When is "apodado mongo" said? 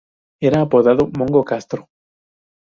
0.61-1.45